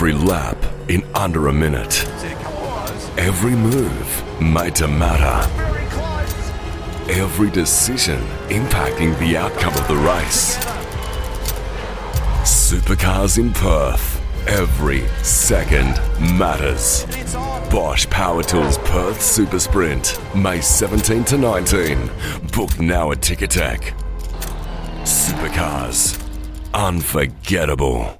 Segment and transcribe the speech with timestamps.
[0.00, 0.56] Every lap
[0.88, 2.06] in under a minute.
[3.18, 5.46] Every move made to matter.
[7.12, 8.18] Every decision
[8.48, 10.56] impacting the outcome of the race.
[12.48, 14.22] Supercars in Perth.
[14.48, 15.98] Every second
[16.38, 17.04] matters.
[17.70, 22.10] Bosch Power Tools Perth Super Sprint, May 17 to 19.
[22.54, 23.92] Book now at Ticketek.
[25.02, 26.18] Supercars.
[26.72, 28.19] Unforgettable.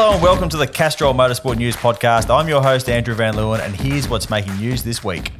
[0.00, 2.34] Hello and welcome to the Castrol Motorsport News Podcast.
[2.34, 5.30] I'm your host, Andrew Van Leeuwen, and here's what's making news this week.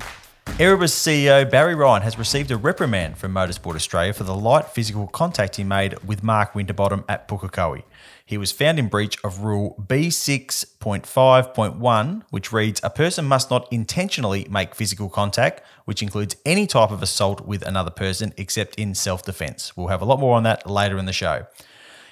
[0.58, 5.06] Erebus CEO Barry Ryan has received a reprimand from Motorsport Australia for the light physical
[5.06, 7.84] contact he made with Mark Winterbottom at Pukekohe.
[8.26, 14.46] He was found in breach of Rule B6.5.1, which reads A person must not intentionally
[14.50, 19.24] make physical contact, which includes any type of assault with another person except in self
[19.24, 19.74] defence.
[19.74, 21.46] We'll have a lot more on that later in the show.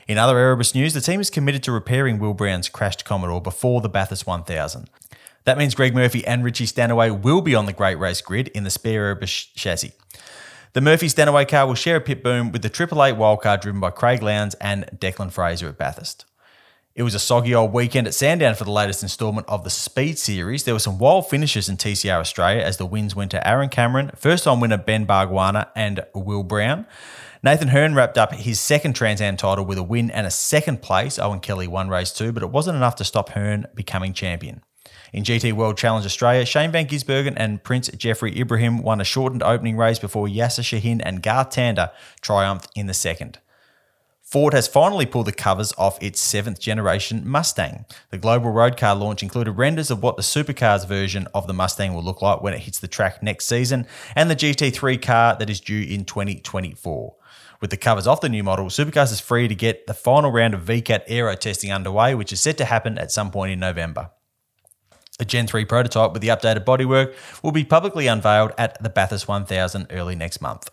[0.09, 3.83] In other Erebus news, the team is committed to repairing Will Brown's crashed Commodore before
[3.83, 4.89] the Bathurst 1000.
[5.45, 8.65] That means Greg Murphy and Richie Stanaway will be on the Great Race grid in
[8.65, 9.93] the spare Erebus chassis.
[10.73, 13.81] The Murphy Stanaway car will share a pit boom with the Triple Eight wildcard driven
[13.81, 16.25] by Craig Lowndes and Declan Fraser at Bathurst.
[16.95, 20.19] It was a soggy old weekend at Sandown for the latest instalment of the Speed
[20.19, 20.65] Series.
[20.65, 24.11] There were some wild finishes in TCR Australia as the wins went to Aaron Cameron,
[24.17, 26.87] first time winner Ben Bargwanna, and Will Brown.
[27.43, 30.83] Nathan Herne wrapped up his second Trans Am title with a win and a second
[30.83, 31.19] place.
[31.19, 34.63] Owen Kelly won race two, but it wasn't enough to stop Herne becoming champion.
[35.13, 39.43] In GT World Challenge Australia, Shane Van Gisbergen and Prince Jefri Ibrahim won a shortened
[39.43, 43.39] opening race before Yasser Shahin and Garth Tander triumphed in the second.
[44.23, 47.87] Ford has finally pulled the covers off its seventh generation Mustang.
[48.11, 51.95] The global road car launch included renders of what the supercars version of the Mustang
[51.95, 55.49] will look like when it hits the track next season, and the GT3 car that
[55.49, 57.15] is due in 2024.
[57.61, 60.55] With the covers off the new model, Supercars is free to get the final round
[60.55, 64.11] of VCAT aero testing underway, which is set to happen at some point in November.
[65.19, 69.27] A Gen 3 prototype with the updated bodywork will be publicly unveiled at the Bathurst
[69.27, 70.71] 1000 early next month.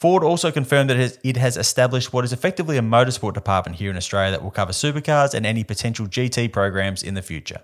[0.00, 3.96] Ford also confirmed that it has established what is effectively a motorsport department here in
[3.96, 7.60] Australia that will cover supercars and any potential GT programs in the future.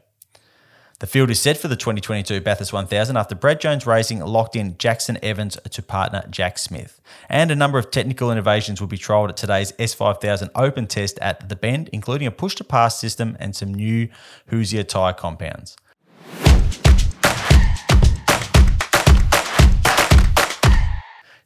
[1.03, 4.79] The field is set for the 2022 Bathurst 1000 after Brad Jones Racing locked in
[4.79, 7.01] Jackson Evans to partner Jack Smith.
[7.29, 11.49] And a number of technical innovations will be trialled at today's S5000 Open test at
[11.49, 14.11] The Bend, including a push to pass system and some new
[14.47, 15.77] Hoosier tyre compounds.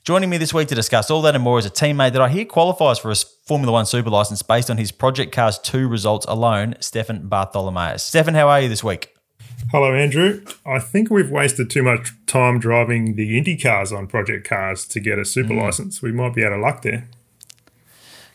[0.04, 2.28] Joining me this week to discuss all that and more is a teammate that I
[2.28, 6.26] hear qualifies for a Formula One super license based on his Project Cars 2 results
[6.26, 8.02] alone, Stefan Bartholomaeus.
[8.02, 9.16] Stefan, how are you this week?
[9.72, 10.44] Hello, Andrew.
[10.64, 15.00] I think we've wasted too much time driving the Indy cars on Project Cars to
[15.00, 15.62] get a super mm.
[15.62, 16.00] license.
[16.00, 17.08] We might be out of luck there.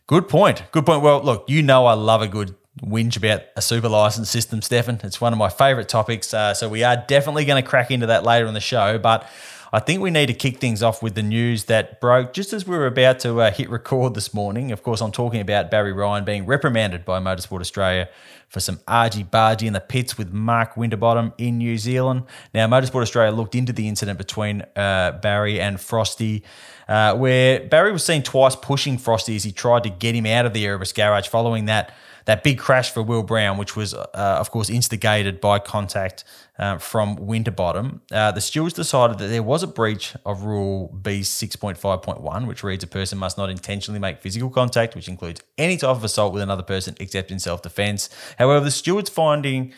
[0.07, 0.63] Good point.
[0.71, 1.01] Good point.
[1.01, 4.99] Well, look, you know I love a good whinge about a super license system, Stefan.
[5.03, 6.33] It's one of my favourite topics.
[6.33, 8.97] Uh, so we are definitely going to crack into that later in the show.
[8.97, 9.29] But
[9.73, 12.67] I think we need to kick things off with the news that broke just as
[12.67, 14.69] we were about to uh, hit record this morning.
[14.73, 18.09] Of course, I'm talking about Barry Ryan being reprimanded by Motorsport Australia
[18.49, 22.23] for some argy bargy in the pits with Mark Winterbottom in New Zealand.
[22.53, 26.44] Now, Motorsport Australia looked into the incident between uh, Barry and Frosty,
[26.89, 30.45] uh, where Barry was seen twice pushing Frosty as he tried to get him out
[30.45, 31.94] of the Erebus garage following that
[32.25, 36.23] that big crash for Will Brown, which was, uh, of course, instigated by contact
[36.59, 42.47] uh, from Winterbottom, uh, the stewards decided that there was a breach of Rule B6.5.1,
[42.47, 46.03] which reads a person must not intentionally make physical contact, which includes any type of
[46.03, 48.09] assault with another person except in self defense.
[48.38, 49.74] However, the stewards finding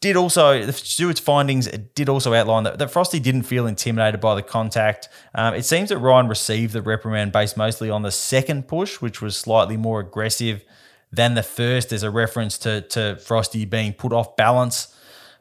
[0.00, 4.34] did also the stewards' findings did also outline that, that Frosty didn't feel intimidated by
[4.34, 5.08] the contact.
[5.34, 9.20] Um, it seems that Ryan received the reprimand based mostly on the second push, which
[9.20, 10.64] was slightly more aggressive
[11.12, 11.90] than the first.
[11.90, 14.94] There's a reference to, to Frosty being put off balance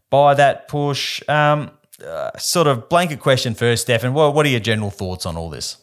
[0.10, 1.22] by that push.
[1.30, 1.72] Um,
[2.06, 4.14] uh, sort of blanket question first, Stefan.
[4.14, 5.78] Well, what are your general thoughts on all this?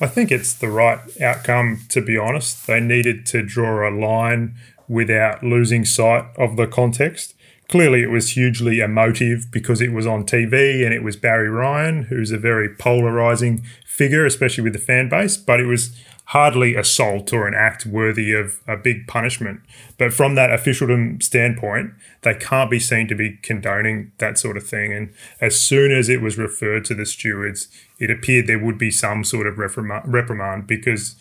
[0.00, 2.66] I think it's the right outcome, to be honest.
[2.66, 4.56] They needed to draw a line
[4.88, 7.34] without losing sight of the context.
[7.68, 12.04] Clearly, it was hugely emotive because it was on TV and it was Barry Ryan,
[12.04, 15.96] who's a very polarizing figure, especially with the fan base, but it was
[16.32, 19.60] hardly assault or an act worthy of a big punishment.
[19.98, 21.92] But from that officialdom standpoint,
[22.22, 24.94] they can't be seen to be condoning that sort of thing.
[24.94, 25.12] And
[25.42, 27.68] as soon as it was referred to the stewards,
[27.98, 31.16] it appeared there would be some sort of reprimand because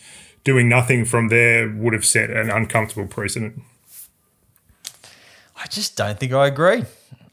[0.46, 3.62] doing nothing from there would have set an uncomfortable precedent.
[5.58, 6.86] I just don't think I agree.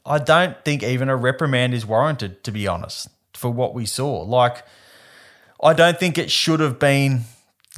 [0.05, 4.23] I don't think even a reprimand is warranted, to be honest, for what we saw.
[4.23, 4.65] Like,
[5.63, 7.21] I don't think it should have been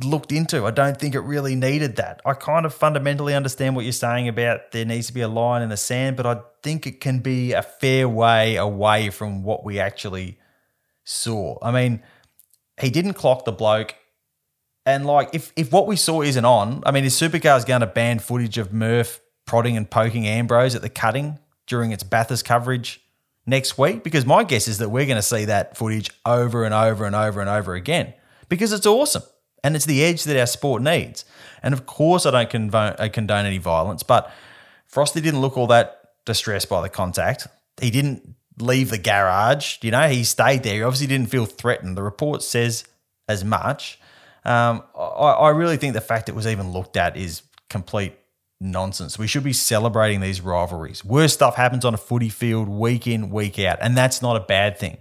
[0.05, 0.67] looked into.
[0.67, 2.21] I don't think it really needed that.
[2.25, 5.63] I kind of fundamentally understand what you're saying about there needs to be a line
[5.63, 9.65] in the sand, but I think it can be a fair way away from what
[9.65, 10.39] we actually
[11.05, 11.59] saw.
[11.63, 12.03] I mean,
[12.81, 13.95] he didn't clock the bloke.
[14.87, 17.87] And like, if if what we saw isn't on, I mean, is Supercars going to
[17.87, 23.01] ban footage of Murph prodding and poking Ambrose at the cutting during its Bathurst coverage
[23.47, 24.03] next week?
[24.03, 27.15] Because my guess is that we're going to see that footage over and over and
[27.15, 28.15] over and over again
[28.51, 29.23] because it's awesome.
[29.63, 31.25] And it's the edge that our sport needs.
[31.63, 34.33] And of course, I don't condone, I condone any violence, but
[34.87, 37.47] Frosty didn't look all that distressed by the contact.
[37.81, 39.79] He didn't leave the garage.
[39.83, 40.75] You know, he stayed there.
[40.75, 41.97] He obviously didn't feel threatened.
[41.97, 42.85] The report says
[43.29, 44.01] as much.
[44.45, 48.15] Um, I, I really think the fact it was even looked at is complete
[48.61, 49.19] nonsense.
[49.19, 51.05] We should be celebrating these rivalries.
[51.05, 54.41] Worse stuff happens on a footy field week in, week out, and that's not a
[54.41, 54.99] bad thing.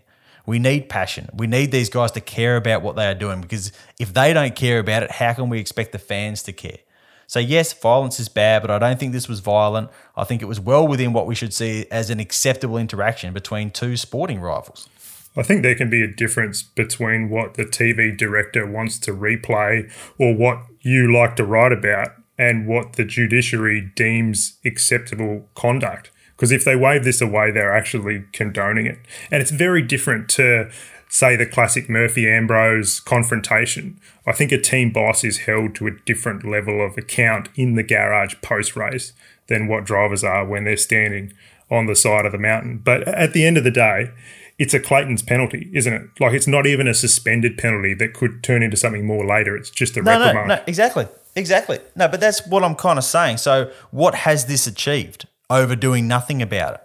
[0.50, 1.30] We need passion.
[1.32, 4.56] We need these guys to care about what they are doing because if they don't
[4.56, 6.80] care about it, how can we expect the fans to care?
[7.28, 9.92] So, yes, violence is bad, but I don't think this was violent.
[10.18, 13.70] I think it was well within what we should see as an acceptable interaction between
[13.70, 14.90] two sporting rivals.
[15.38, 19.88] I think there can be a difference between what the TV director wants to replay
[20.18, 22.08] or what you like to write about
[22.40, 26.10] and what the judiciary deems acceptable conduct.
[26.40, 28.98] Because if they wave this away, they're actually condoning it.
[29.30, 30.72] And it's very different to,
[31.10, 34.00] say, the classic Murphy Ambrose confrontation.
[34.26, 37.84] I think a team boss is held to a different level of account in the
[37.84, 39.12] garage post race
[39.48, 41.34] than what drivers are when they're standing
[41.70, 42.78] on the side of the mountain.
[42.78, 44.12] But at the end of the day,
[44.58, 46.10] it's a Clayton's penalty, isn't it?
[46.22, 49.58] Like it's not even a suspended penalty that could turn into something more later.
[49.58, 50.48] It's just a no, reprimand.
[50.48, 51.06] No, no, exactly.
[51.36, 51.80] Exactly.
[51.98, 53.38] No, but that's what I'm kind of saying.
[53.38, 55.28] So, what has this achieved?
[55.50, 56.82] Over doing nothing about it.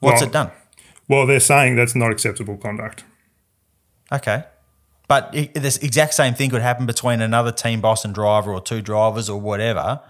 [0.00, 0.50] What's well, it done?
[1.08, 3.04] Well, they're saying that's not acceptable conduct.
[4.12, 4.44] Okay.
[5.06, 8.60] But it, this exact same thing could happen between another team boss and driver or
[8.60, 10.00] two drivers or whatever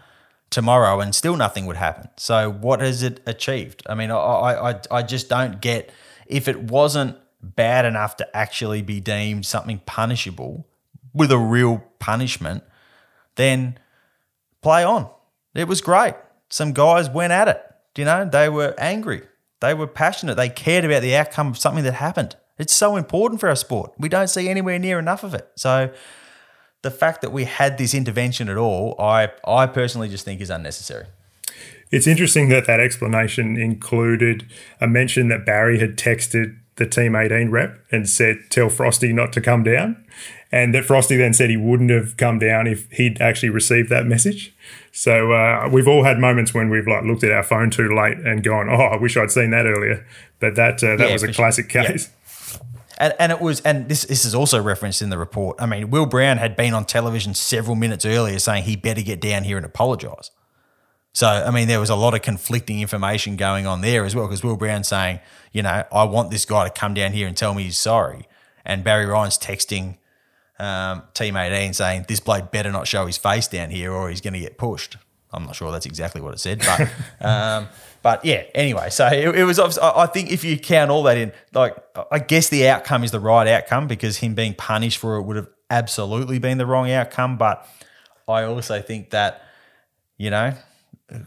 [0.51, 2.09] tomorrow and still nothing would happen.
[2.17, 3.83] So what has it achieved?
[3.89, 5.93] I mean, I, I, I just don't get
[6.27, 10.67] if it wasn't bad enough to actually be deemed something punishable
[11.15, 12.65] with a real punishment,
[13.37, 13.79] then
[14.63, 15.09] play on.
[15.55, 16.15] It was great
[16.49, 17.63] some guys went at it.
[17.97, 19.23] You know, they were angry.
[19.61, 20.37] They were passionate.
[20.37, 22.37] They cared about the outcome of something that happened.
[22.59, 23.93] It's so important for our sport.
[23.99, 25.51] We don't see anywhere near enough of it.
[25.57, 25.93] So
[26.83, 30.51] the fact that we had this intervention at all, I I personally just think is
[30.51, 31.07] unnecessary.
[31.91, 34.47] It's interesting that that explanation included
[34.81, 39.33] a mention that Barry had texted the Team 18 rep and said, Tell Frosty not
[39.33, 40.05] to come down.
[40.51, 44.07] And that Frosty then said he wouldn't have come down if he'd actually received that
[44.07, 44.55] message.
[44.99, 48.19] So uh, we've all had moments when we've like looked at our phone too late
[48.19, 50.05] and gone, "Oh, I wish I'd seen that earlier."
[50.41, 51.85] But that uh, that yeah, was a classic sure.
[51.85, 52.11] case.
[52.11, 52.59] Yeah.
[52.99, 55.63] And, and it was, and this this is also referenced in the report.
[55.63, 59.21] I mean, Will Brown had been on television several minutes earlier saying he better get
[59.21, 60.33] down here and apologise.
[61.13, 64.27] So, I mean, there was a lot of conflicting information going on there as well
[64.27, 65.21] because Will Brown saying,
[65.53, 68.27] you know, I want this guy to come down here and tell me he's sorry.
[68.65, 69.99] And Barry Ryan's texting
[70.59, 74.21] um, Team 18 saying this bloke better not show his face down here or he's
[74.21, 74.97] going to get pushed.
[75.33, 76.91] I'm not sure that's exactly what it said, but
[77.27, 77.69] um,
[78.03, 78.45] but yeah.
[78.55, 79.59] Anyway, so it, it was.
[79.59, 81.77] I think if you count all that in, like
[82.11, 85.37] I guess the outcome is the right outcome because him being punished for it would
[85.37, 87.37] have absolutely been the wrong outcome.
[87.37, 87.69] But
[88.27, 89.43] I also think that
[90.17, 90.55] you know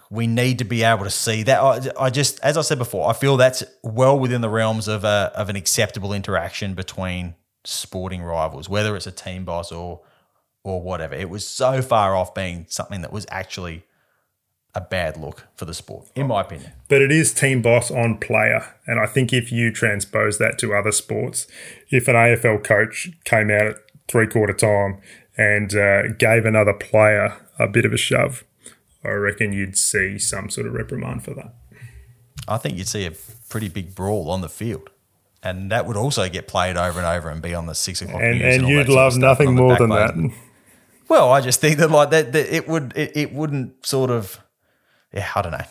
[0.10, 1.60] we need to be able to see that.
[1.60, 5.04] I, I, just, as I said before, I feel that's well within the realms of
[5.04, 10.02] a of an acceptable interaction between sporting rivals, whether it's a team boss or
[10.64, 11.16] or whatever.
[11.16, 13.84] It was so far off being something that was actually
[14.74, 16.72] a bad look for the sport, in my opinion.
[16.88, 18.76] But it is team boss on player.
[18.86, 21.48] And I think if you transpose that to other sports,
[21.90, 23.76] if an AFL coach came out at
[24.08, 25.02] three quarter time
[25.38, 28.44] and uh, gave another player a bit of a shove,
[29.04, 31.56] I reckon you'd see some sort of reprimand for that.
[32.48, 33.14] I think you'd see a
[33.50, 34.91] pretty big brawl on the field.
[35.44, 38.22] And that would also get played over and over and be on the six o'clock
[38.22, 40.34] And, news and all you'd that sort of love nothing more than that.
[41.08, 44.40] Well, I just think that like that, that it would it, it wouldn't sort of
[45.14, 45.66] yeah, I don't know.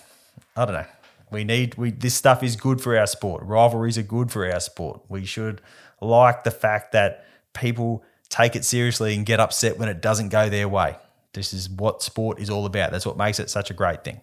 [0.57, 0.87] I don't know.
[1.31, 3.45] We need we this stuff is good for our sport.
[3.45, 5.03] Rivalries are good for our sport.
[5.09, 5.63] We should
[6.01, 7.25] like the fact that
[7.55, 10.97] people take it seriously and get upset when it doesn't go their way.
[11.33, 12.91] This is what sport is all about.
[12.91, 14.21] That's what makes it such a great thing.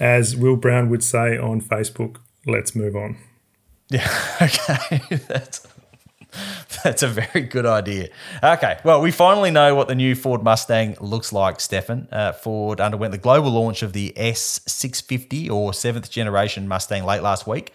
[0.00, 3.16] As Will Brown would say on Facebook, let's move on.
[3.90, 4.06] Yeah.
[4.42, 5.00] Okay.
[5.28, 5.66] That's
[6.84, 8.08] that's a very good idea.
[8.42, 8.78] Okay.
[8.84, 12.06] Well, we finally know what the new Ford Mustang looks like, Stefan.
[12.12, 17.46] Uh, Ford underwent the global launch of the S650 or seventh generation Mustang late last
[17.46, 17.72] week.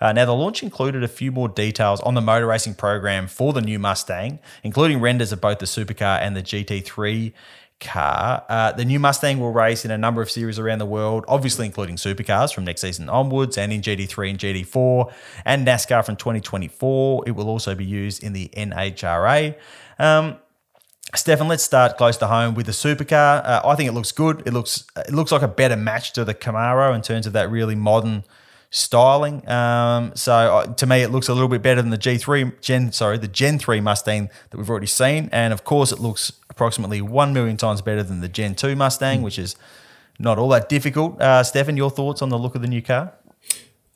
[0.00, 3.52] Uh, now, the launch included a few more details on the motor racing program for
[3.52, 7.32] the new Mustang, including renders of both the supercar and the GT3
[7.80, 8.44] car.
[8.48, 11.66] Uh, the new Mustang will race in a number of series around the world, obviously
[11.66, 15.12] including supercars from next season onwards, and in GT3 and GT4,
[15.44, 17.24] and NASCAR from 2024.
[17.26, 19.54] It will also be used in the NHRA.
[19.98, 20.38] Um,
[21.14, 23.44] Stefan, let's start close to home with the supercar.
[23.44, 24.42] Uh, I think it looks good.
[24.44, 27.50] It looks it looks like a better match to the Camaro in terms of that
[27.50, 28.24] really modern
[28.70, 29.48] styling.
[29.48, 32.92] Um, so uh, to me, it looks a little bit better than the G3 Gen.
[32.92, 37.00] Sorry, the Gen 3 Mustang that we've already seen, and of course, it looks approximately
[37.00, 39.56] one million times better than the Gen 2 Mustang, which is
[40.18, 41.20] not all that difficult.
[41.20, 43.12] Uh, Stefan, your thoughts on the look of the new car?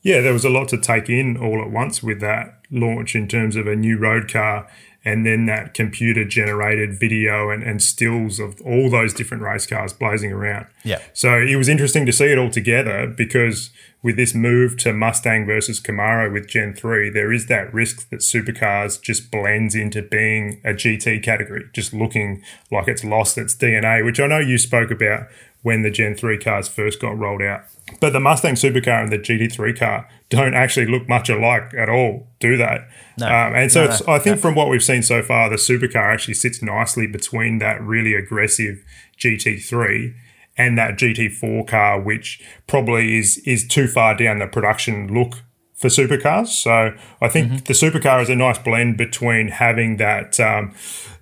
[0.03, 3.27] Yeah, there was a lot to take in all at once with that launch in
[3.27, 4.67] terms of a new road car
[5.03, 9.93] and then that computer generated video and, and stills of all those different race cars
[9.93, 10.67] blazing around.
[10.83, 11.01] Yeah.
[11.13, 13.71] So it was interesting to see it all together because
[14.03, 18.19] with this move to Mustang versus Camaro with Gen 3, there is that risk that
[18.19, 24.03] supercars just blends into being a GT category, just looking like it's lost its DNA,
[24.03, 25.27] which I know you spoke about
[25.63, 27.61] when the Gen 3 cars first got rolled out.
[27.99, 32.27] But the Mustang supercar and the GT3 car don't actually look much alike at all,
[32.39, 32.83] do they?
[33.19, 33.27] No.
[33.27, 36.13] Um, and so No, it's, I think from what we've seen so far, the supercar
[36.13, 38.83] actually sits nicely between that really aggressive
[39.19, 40.15] GT3
[40.57, 45.43] and that GT4 car, which probably is is too far down the production look
[45.75, 46.47] for supercars.
[46.47, 50.73] So I think the supercar is a nice blend between having that um,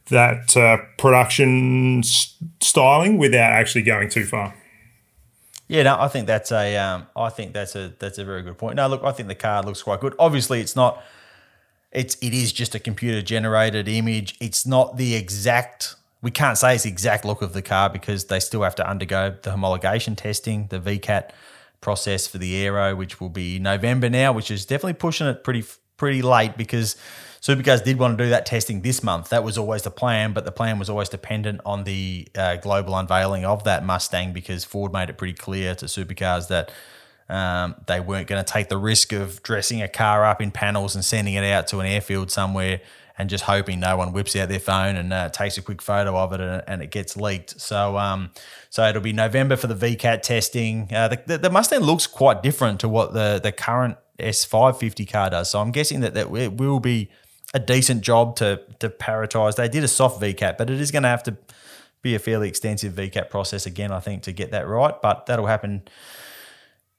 [0.10, 2.04] that uh, production
[2.62, 4.54] styling without actually going too far.
[5.68, 8.58] Yeah, no, I think that's a, um, I think that's a, that's a very good
[8.58, 8.76] point.
[8.76, 10.16] No, look, I think the car looks quite good.
[10.18, 11.04] Obviously, it's not,
[11.92, 14.36] it's, it is just a computer generated image.
[14.42, 15.96] It's not the exact.
[16.22, 18.90] We can't say it's the exact look of the car because they still have to
[18.90, 21.30] undergo the homologation testing, the VCAT
[21.82, 25.64] process for the Aero, which will be November now, which is definitely pushing it pretty
[25.98, 26.96] pretty late because
[27.42, 29.30] Supercars did want to do that testing this month.
[29.30, 32.98] That was always the plan, but the plan was always dependent on the uh, global
[32.98, 36.72] unveiling of that Mustang because Ford made it pretty clear to Supercars that
[37.30, 40.96] um, they weren't going to take the risk of dressing a car up in panels
[40.96, 42.82] and sending it out to an airfield somewhere
[43.18, 46.18] and just hoping no one whips out their phone and uh, takes a quick photo
[46.18, 47.60] of it and, and it gets leaked.
[47.60, 48.32] So, um,
[48.70, 50.88] so it'll be November for the VCAT testing.
[50.92, 55.30] Uh, the, the, the Mustang looks quite different to what the the current S550 car
[55.30, 55.50] does.
[55.50, 57.10] So I'm guessing that, that it will be
[57.54, 59.56] a decent job to to paritize.
[59.56, 61.38] They did a soft VCAT, but it is going to have to
[62.02, 64.94] be a fairly extensive VCAT process again, I think, to get that right.
[65.02, 65.84] But that'll happen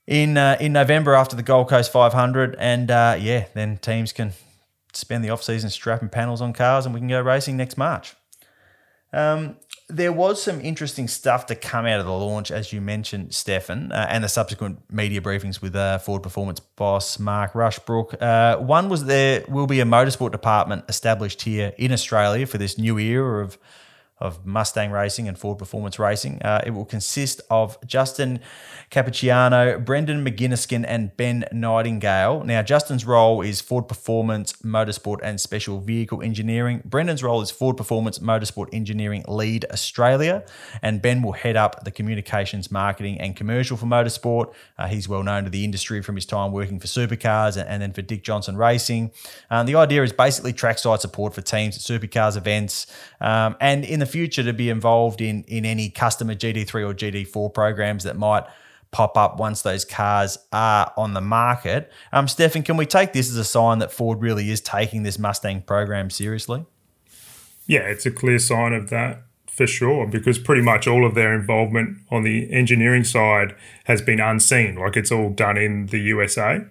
[0.07, 4.33] in uh, in November after the Gold Coast 500, and uh, yeah, then teams can
[4.93, 8.15] spend the off season strapping panels on cars, and we can go racing next March.
[9.13, 9.57] Um,
[9.91, 13.93] there was some interesting stuff to come out of the launch, as you mentioned, Stefan,
[13.93, 18.21] uh, and the subsequent media briefings with uh, Ford Performance boss Mark Rushbrook.
[18.21, 22.79] Uh, one was there will be a motorsport department established here in Australia for this
[22.79, 23.59] new era of
[24.21, 26.41] of Mustang racing and Ford Performance racing.
[26.43, 28.41] Uh, it will consist of Justin
[28.91, 32.43] Capicchiano, Brendan McGinniskin, and Ben Nightingale.
[32.45, 36.83] Now, Justin's role is Ford Performance, Motorsport, and Special Vehicle Engineering.
[36.85, 40.45] Brendan's role is Ford Performance, Motorsport Engineering Lead Australia,
[40.83, 44.53] and Ben will head up the communications, marketing, and commercial for motorsport.
[44.77, 47.81] Uh, he's well known to the industry from his time working for supercars and, and
[47.81, 49.13] then for Dick Johnson Racing.
[49.51, 52.87] Um, the idea is basically trackside support for teams at supercars events,
[53.21, 57.53] um, and in the future to be involved in in any customer GT3 or GT4
[57.55, 58.45] programs that might
[58.91, 61.93] pop up once those cars are on the market.
[62.13, 65.19] Um, Stefan, can we take this as a sign that Ford really is taking this
[65.19, 66.65] Mustang program seriously?
[67.67, 71.35] Yeah, it's a clear sign of that for sure because pretty much all of their
[71.35, 74.77] involvement on the engineering side has been unseen.
[74.77, 76.65] Like it's all done in the USA.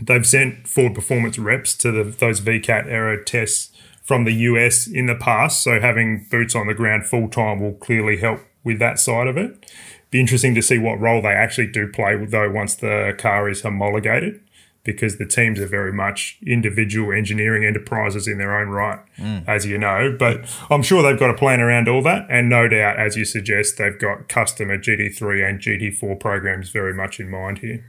[0.00, 3.72] They've sent Ford Performance reps to the, those VCAT aero tests
[4.08, 5.62] from the US in the past.
[5.62, 9.36] So having boots on the ground full time will clearly help with that side of
[9.36, 9.70] it.
[10.10, 13.60] Be interesting to see what role they actually do play, though, once the car is
[13.60, 14.40] homologated,
[14.82, 19.44] because the teams are very much individual engineering enterprises in their own right, mm.
[19.46, 20.16] as you know.
[20.18, 23.26] But I'm sure they've got a plan around all that, and no doubt, as you
[23.26, 27.84] suggest, they've got customer GT3 and GT4 programs very much in mind here.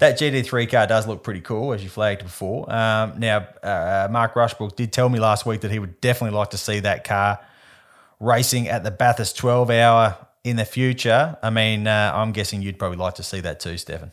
[0.00, 2.72] That GT3 car does look pretty cool, as you flagged before.
[2.72, 6.50] Um, now, uh, Mark Rushbrook did tell me last week that he would definitely like
[6.50, 7.38] to see that car
[8.18, 11.36] racing at the Bathurst 12 hour in the future.
[11.42, 14.12] I mean, uh, I'm guessing you'd probably like to see that too, Stefan.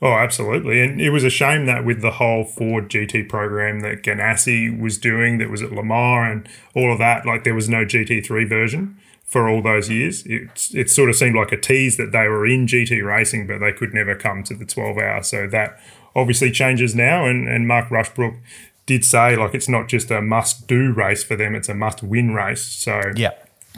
[0.00, 0.82] Oh, absolutely.
[0.82, 4.98] And it was a shame that with the whole Ford GT program that Ganassi was
[4.98, 8.48] doing, that was at Le Mans and all of that, like there was no GT3
[8.48, 8.98] version
[9.32, 10.26] for all those years.
[10.26, 13.60] It, it sort of seemed like a tease that they were in GT racing, but
[13.60, 15.22] they could never come to the 12 hour.
[15.22, 15.80] So that
[16.14, 17.24] obviously changes now.
[17.24, 18.38] And, and Mark Rushbrook
[18.84, 22.02] did say, like, it's not just a must do race for them, it's a must
[22.02, 22.62] win race.
[22.62, 23.30] So, yeah.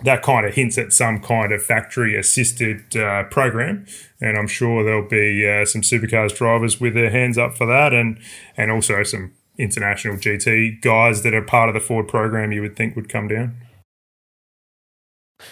[0.02, 3.86] That kind of hints at some kind of factory assisted uh, program,
[4.20, 7.94] and I'm sure there'll be uh, some supercars drivers with their hands up for that,
[7.94, 8.18] and
[8.56, 12.50] and also some international GT guys that are part of the Ford program.
[12.50, 13.54] You would think would come down.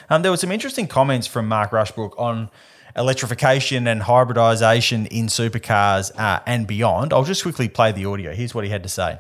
[0.09, 2.51] Um, there were some interesting comments from Mark Rushbrook on
[2.97, 7.13] electrification and hybridization in supercars uh, and beyond.
[7.13, 8.35] I'll just quickly play the audio.
[8.35, 9.19] Here's what he had to say.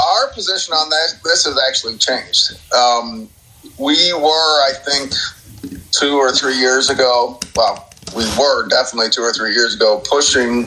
[0.00, 2.58] Our position on that, this has actually changed.
[2.74, 3.28] Um,
[3.78, 5.12] we were, I think,
[5.92, 10.66] two or three years ago, well, we were definitely two or three years ago pushing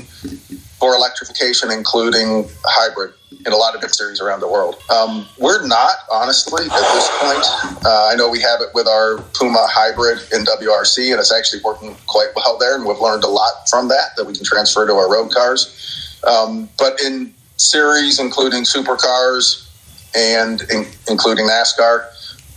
[0.79, 3.13] for electrification, including hybrid
[3.45, 4.75] in a lot of different series around the world.
[4.89, 7.85] Um, we're not, honestly, at this point.
[7.85, 11.61] Uh, I know we have it with our Puma hybrid in WRC, and it's actually
[11.63, 14.85] working quite well there, and we've learned a lot from that that we can transfer
[14.85, 16.19] to our road cars.
[16.25, 19.69] Um, but in series, including supercars
[20.15, 22.07] and in, including NASCAR,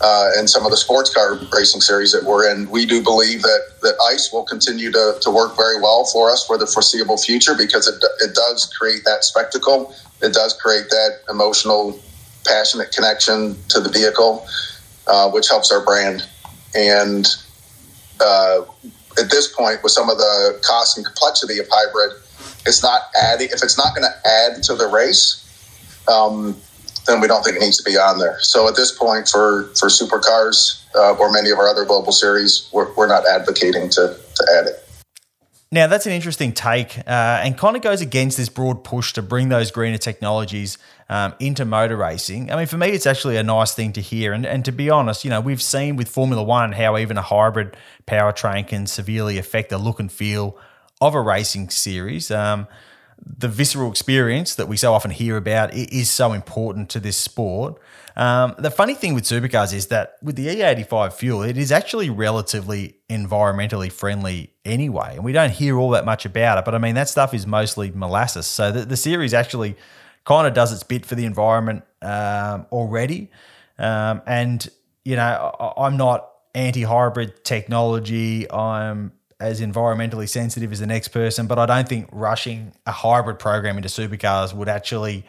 [0.00, 3.42] uh, and some of the sports car racing series that we're in, we do believe
[3.42, 7.16] that, that ICE will continue to, to work very well for us for the foreseeable
[7.16, 11.98] future because it, it does create that spectacle it does create that emotional,
[12.44, 14.46] passionate connection to the vehicle,
[15.06, 16.26] uh, which helps our brand.
[16.74, 17.26] And
[18.20, 18.62] uh,
[19.18, 22.22] at this point, with some of the cost and complexity of hybrid,
[22.66, 23.48] it's not adding.
[23.52, 25.42] If it's not going to add to the race,
[26.08, 26.56] um,
[27.06, 28.36] then we don't think it needs to be on there.
[28.40, 32.68] So at this point, for for supercars uh, or many of our other global series,
[32.72, 34.85] we're, we're not advocating to to add it.
[35.72, 39.22] Now, that's an interesting take uh, and kind of goes against this broad push to
[39.22, 42.52] bring those greener technologies um, into motor racing.
[42.52, 44.32] I mean, for me, it's actually a nice thing to hear.
[44.32, 47.22] And, and to be honest, you know, we've seen with Formula One how even a
[47.22, 47.76] hybrid
[48.06, 50.56] powertrain can severely affect the look and feel
[51.00, 52.30] of a racing series.
[52.30, 52.68] Um,
[53.24, 57.80] the visceral experience that we so often hear about is so important to this sport.
[58.16, 62.08] Um, the funny thing with supercars is that with the E85 fuel, it is actually
[62.08, 65.16] relatively environmentally friendly anyway.
[65.16, 66.64] And we don't hear all that much about it.
[66.64, 68.46] But I mean, that stuff is mostly molasses.
[68.46, 69.76] So the, the series actually
[70.24, 73.30] kind of does its bit for the environment um, already.
[73.78, 74.66] Um, and,
[75.04, 78.50] you know, I, I'm not anti hybrid technology.
[78.50, 83.38] I'm as environmentally sensitive as the next person, but I don't think rushing a hybrid
[83.38, 85.26] program into supercars would actually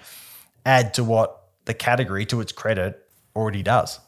[0.65, 3.99] add to what the category, to its credit, already does.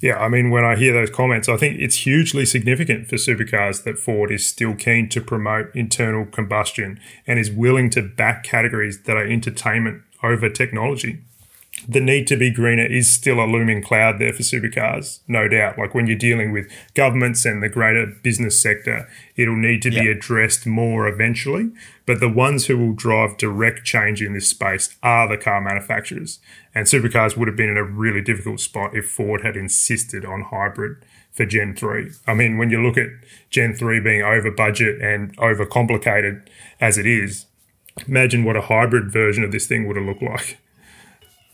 [0.00, 3.82] Yeah, I mean, when I hear those comments, I think it's hugely significant for supercars
[3.84, 9.02] that Ford is still keen to promote internal combustion and is willing to back categories
[9.04, 11.22] that are entertainment over technology
[11.88, 15.78] the need to be greener is still a looming cloud there for supercars, no doubt.
[15.78, 20.02] Like when you're dealing with governments and the greater business sector, it'll need to yep.
[20.02, 21.70] be addressed more eventually.
[22.04, 26.40] But the ones who will drive direct change in this space are the car manufacturers.
[26.74, 30.42] And supercars would have been in a really difficult spot if Ford had insisted on
[30.42, 32.10] hybrid for Gen 3.
[32.26, 33.10] I mean, when you look at
[33.50, 37.46] Gen 3 being over budget and over complicated as it is,
[38.08, 40.58] imagine what a hybrid version of this thing would have looked like.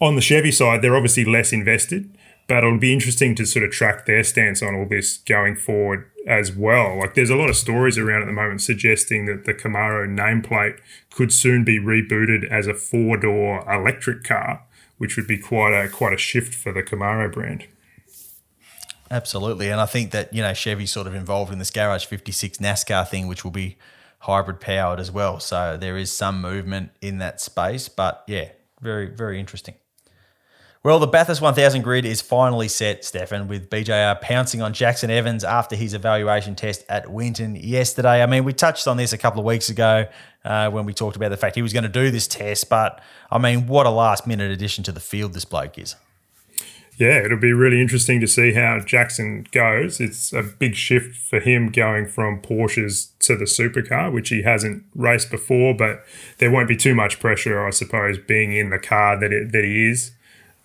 [0.03, 3.71] On the Chevy side, they're obviously less invested, but it'll be interesting to sort of
[3.71, 6.99] track their stance on all this going forward as well.
[6.99, 10.81] Like there's a lot of stories around at the moment suggesting that the Camaro nameplate
[11.13, 14.65] could soon be rebooted as a four-door electric car,
[14.99, 17.69] which would be quite a quite a shift for the Camaro brand.
[19.09, 22.59] Absolutely, and I think that you know Chevy's sort of involved in this Garage 56
[22.59, 23.77] NASCAR thing, which will be
[24.19, 25.39] hybrid powered as well.
[25.39, 28.49] So there is some movement in that space, but yeah,
[28.81, 29.77] very very interesting.
[30.85, 35.45] Well, the Bathurst 1000 grid is finally set, Stefan, with BJR pouncing on Jackson Evans
[35.45, 38.21] after his evaluation test at Winton yesterday.
[38.21, 40.09] I mean, we touched on this a couple of weeks ago
[40.45, 43.01] uh, when we talked about the fact he was going to do this test, but
[43.31, 45.95] I mean, what a last minute addition to the field this bloke is.
[46.97, 50.01] Yeah, it'll be really interesting to see how Jackson goes.
[50.01, 54.83] It's a big shift for him going from Porsches to the supercar, which he hasn't
[54.97, 56.05] raced before, but
[56.39, 59.63] there won't be too much pressure, I suppose, being in the car that, it, that
[59.63, 60.11] he is.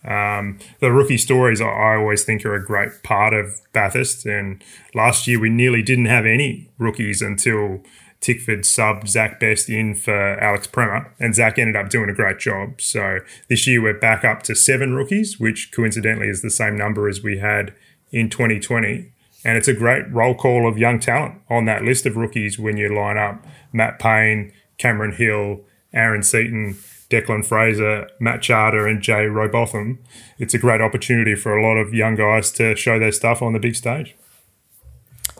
[0.07, 4.25] Um, the rookie stories, I always think, are a great part of Bathurst.
[4.25, 4.63] And
[4.95, 7.81] last year, we nearly didn't have any rookies until
[8.21, 12.39] Tickford subbed Zach Best in for Alex Premat, and Zach ended up doing a great
[12.39, 12.81] job.
[12.81, 17.07] So this year, we're back up to seven rookies, which coincidentally is the same number
[17.07, 17.73] as we had
[18.11, 19.11] in 2020.
[19.45, 22.75] And it's a great roll call of young talent on that list of rookies when
[22.75, 25.61] you line up Matt Payne, Cameron Hill,
[25.93, 26.77] Aaron Seaton,
[27.09, 29.99] Declan Fraser, Matt Chahda, and Jay Robotham,
[30.37, 33.53] it's a great opportunity for a lot of young guys to show their stuff on
[33.53, 34.15] the big stage.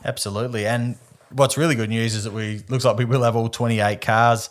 [0.05, 0.65] Absolutely.
[0.65, 0.95] And
[1.31, 4.49] what's really good news is that we looks like we will have all 28 cars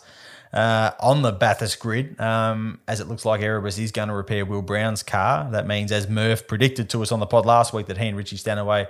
[0.53, 4.45] uh, on the Bathurst grid, um, as it looks like Erebus is going to repair
[4.45, 5.49] Will Brown's car.
[5.51, 8.17] That means, as Murph predicted to us on the pod last week, that he and
[8.17, 8.87] Richie Stanaway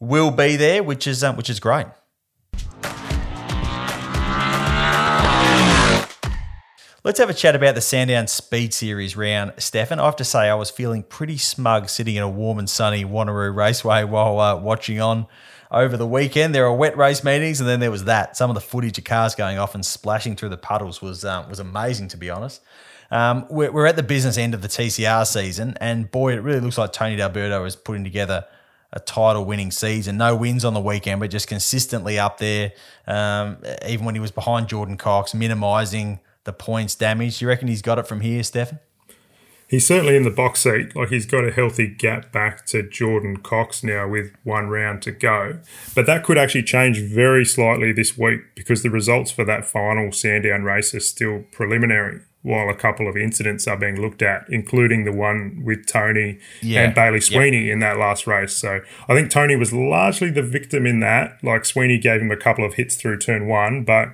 [0.00, 1.86] will be there, which is um, which is great.
[7.04, 10.00] Let's have a chat about the Sandown Speed Series round, Stefan.
[10.00, 13.04] I have to say, I was feeling pretty smug sitting in a warm and sunny
[13.04, 15.26] Wanneroo Raceway while uh, watching on
[15.70, 16.54] over the weekend.
[16.54, 18.38] There were wet race meetings, and then there was that.
[18.38, 21.46] Some of the footage of cars going off and splashing through the puddles was um,
[21.50, 22.62] was amazing, to be honest.
[23.10, 26.60] Um, we're, we're, at the business end of the TCR season, and boy, it really
[26.60, 28.46] looks like Tony D'Alberto is putting together
[28.94, 30.16] a title winning season.
[30.16, 32.72] No wins on the weekend, but just consistently up there,
[33.06, 37.38] um, even when he was behind Jordan Cox, minimising the points damage.
[37.38, 38.78] Do you reckon he's got it from here, Stefan?
[39.66, 40.94] He's certainly in the box seat.
[40.94, 45.10] Like he's got a healthy gap back to Jordan Cox now with one round to
[45.10, 45.58] go.
[45.94, 50.12] But that could actually change very slightly this week because the results for that final
[50.12, 55.04] Sandown race are still preliminary while a couple of incidents are being looked at, including
[55.04, 56.82] the one with Tony yeah.
[56.82, 58.54] and Bailey Sweeney in that last race.
[58.54, 61.42] So I think Tony was largely the victim in that.
[61.42, 64.10] Like Sweeney gave him a couple of hits through turn one, but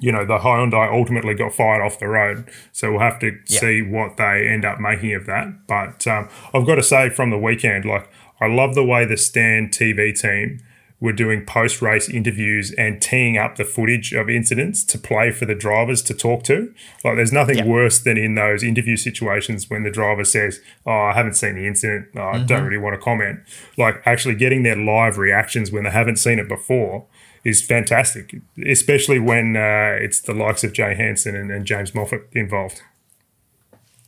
[0.00, 2.48] you know, the Hyundai ultimately got fired off the road.
[2.72, 3.60] So we'll have to yeah.
[3.60, 5.66] see what they end up making of that.
[5.66, 8.08] But um, I've got to say, from the weekend, like,
[8.40, 10.60] I love the way the Stan TV team
[11.00, 15.46] were doing post race interviews and teeing up the footage of incidents to play for
[15.46, 16.74] the drivers to talk to.
[17.04, 21.12] Like, there's nothing worse than in those interview situations when the driver says, Oh, I
[21.12, 22.08] haven't seen the incident.
[22.16, 22.46] Oh, I mm-hmm.
[22.46, 23.40] don't really want to comment.
[23.76, 27.06] Like, actually getting their live reactions when they haven't seen it before
[27.44, 32.28] is fantastic, especially when uh, it's the likes of Jay Hanson and, and, James Moffat
[32.32, 32.82] involved.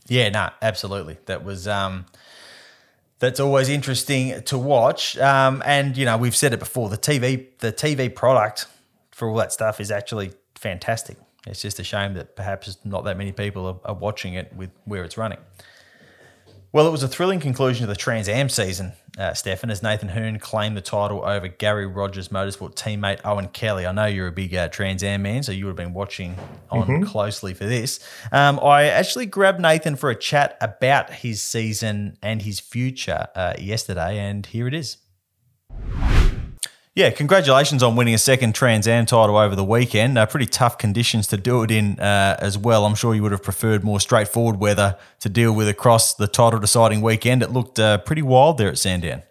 [0.09, 1.19] Yeah, no, absolutely.
[1.27, 2.07] That was um,
[3.21, 5.17] that's always interesting to watch.
[5.19, 6.89] Um, and you know, we've said it before.
[6.89, 8.67] The TV, the TV product
[9.11, 11.17] for all that stuff is actually fantastic.
[11.47, 14.71] It's just a shame that perhaps not that many people are, are watching it with
[14.85, 15.39] where it's running.
[16.73, 20.11] Well, it was a thrilling conclusion to the Trans Am season, uh, Stefan, as Nathan
[20.11, 23.87] Herne claimed the title over Gary Rogers Motorsport teammate Owen Kelly.
[23.87, 26.37] I know you're a big uh, Trans Am man, so you would have been watching
[26.71, 27.03] on mm-hmm.
[27.03, 27.99] closely for this.
[28.31, 33.55] Um, I actually grabbed Nathan for a chat about his season and his future uh,
[33.59, 34.99] yesterday, and here it is.
[37.01, 40.19] Yeah, congratulations on winning a second Trans Am title over the weekend.
[40.19, 42.85] Uh, pretty tough conditions to do it in uh, as well.
[42.85, 46.61] I'm sure you would have preferred more straightforward weather to deal with across the title
[46.61, 47.43] deciding weekend.
[47.43, 49.23] It looked uh, pretty wild there at Sandown.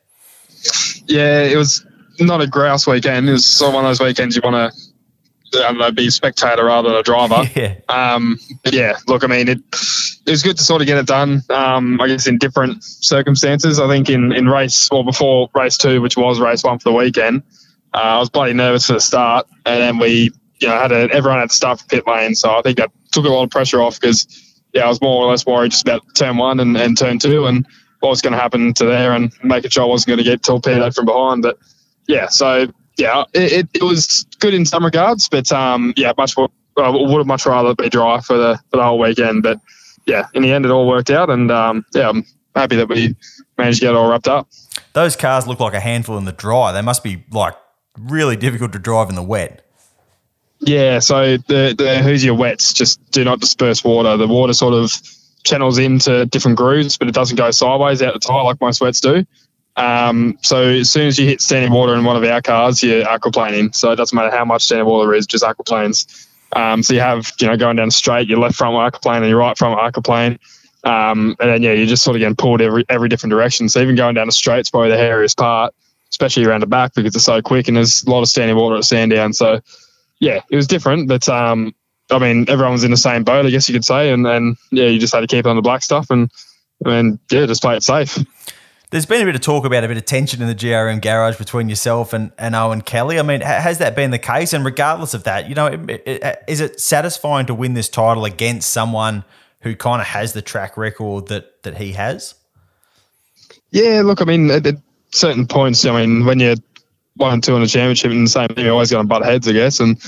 [1.06, 1.86] Yeah, it was
[2.20, 3.30] not a grouse weekend.
[3.30, 4.80] It was sort of one of those weekends you want to
[5.54, 7.44] I don't know, be a spectator rather than a driver.
[7.56, 7.76] Yeah.
[7.88, 8.98] Um, yeah.
[9.08, 9.60] Look, I mean, it,
[10.26, 11.44] it was good to sort of get it done.
[11.50, 13.80] Um, I guess in different circumstances.
[13.80, 16.96] I think in, in race or before race two, which was race one for the
[16.96, 17.44] weekend,
[17.94, 21.10] uh, I was bloody nervous for the start, and then we, you know, had a,
[21.12, 23.50] everyone had to start for pit lane, so I think that took a lot of
[23.50, 24.28] pressure off because,
[24.74, 27.48] yeah, I was more or less worried just about turn one and, and turn two
[27.48, 27.66] and
[28.00, 30.44] what was going to happen to there, and making sure I wasn't going to get
[30.44, 31.42] torpedoed from behind.
[31.42, 31.58] But
[32.08, 36.38] yeah, so yeah, it, it, it was good in some regards, but um, yeah, much
[36.38, 36.50] more.
[36.78, 39.60] I would have much rather be dry for the for the whole weekend, but
[40.06, 42.26] yeah, in the end, it all worked out, and um, yeah, I'm
[42.56, 43.16] happy that we
[43.58, 44.48] managed to get it all wrapped up.
[44.94, 46.72] Those cars look like a handful in the dry.
[46.72, 47.56] They must be like
[47.98, 49.66] really difficult to drive in the wet.
[50.60, 54.18] Yeah, so the the Hoosier wets just do not disperse water.
[54.18, 54.92] The water sort of
[55.44, 59.00] channels into different grooves, but it doesn't go sideways out the tire like most wets
[59.00, 59.26] do.
[59.78, 63.06] Um, so as soon as you hit standing water in one of our cars, you're
[63.06, 63.74] aquaplaning.
[63.74, 66.28] So it doesn't matter how much standing water is, just aquaplanes.
[66.52, 69.38] Um, so you have, you know, going down straight, your left front aquaplane and your
[69.38, 70.40] right front aquaplane.
[70.84, 73.70] Um, and then, yeah, you're just sort of getting pulled every every different direction.
[73.70, 75.74] So even going down a straight is probably the hairiest part
[76.12, 78.76] especially around the back because it's so quick and there's a lot of standing water
[78.76, 79.34] at Sandown.
[79.34, 79.60] So,
[80.20, 81.74] yeah, it was different, but um,
[82.12, 84.56] I mean, everyone was in the same boat, I guess you could say, and then
[84.72, 86.32] yeah, you just had to keep on the black stuff and
[86.86, 88.18] and yeah, just play it safe.
[88.92, 91.38] There's been a bit of talk about a bit of tension in the GRM garage
[91.38, 93.20] between yourself and, and Owen Kelly.
[93.20, 94.52] I mean, has that been the case?
[94.52, 98.26] And regardless of that, you know, it, it, is it satisfying to win this title
[98.26, 99.26] against someone
[99.62, 102.34] who kind of has the track record that that he has?
[103.70, 104.64] Yeah, look, I mean, at
[105.12, 106.56] certain points, I mean, when you're
[107.16, 109.26] one and two in the championship and the same thing, you're always going to butt
[109.26, 109.80] heads, I guess.
[109.80, 110.02] And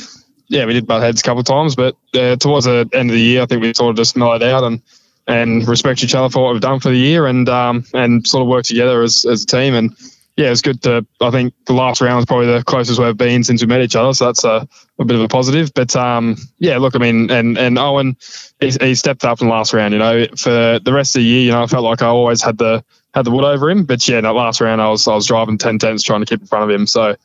[0.48, 3.16] yeah, we did butt heads a couple of times, but uh, towards the end of
[3.16, 4.82] the year, I think we sort of just mellowed out and
[5.28, 8.42] and respect each other for what we've done for the year and um, and sort
[8.42, 9.76] of work together as, as a team.
[9.76, 9.96] And
[10.36, 11.06] yeah, it's good to.
[11.20, 13.96] I think the last round is probably the closest we've been since we met each
[13.96, 14.68] other, so that's a,
[15.02, 15.74] a bit of a positive.
[15.74, 18.18] But um, yeah, look, I mean, and and Owen,
[18.60, 19.94] he, he stepped up in the last round.
[19.94, 22.42] You know, for the rest of the year, you know, I felt like I always
[22.42, 22.84] had the
[23.14, 23.86] had the wood over him.
[23.86, 26.26] But yeah, in that last round, I was I was driving ten tenths trying to
[26.26, 26.88] keep in front of him.
[26.88, 27.16] So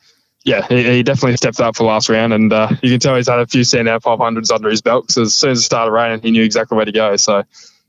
[0.43, 3.27] yeah, he, he, definitely stepped up for last round, and uh, you can tell he's
[3.27, 6.21] had a few standout 500s under his belt because as soon as it started raining,
[6.21, 7.17] he knew exactly where to go.
[7.17, 7.43] So